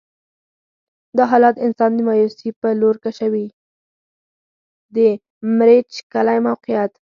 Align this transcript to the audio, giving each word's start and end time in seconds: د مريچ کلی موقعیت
د 4.95 4.97
مريچ 5.57 5.91
کلی 6.13 6.37
موقعیت 6.47 6.91